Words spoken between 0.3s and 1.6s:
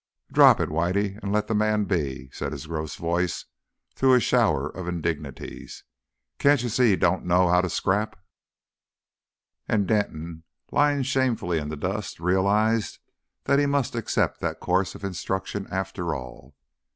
"Drop 'is 'air, Whitey, and let the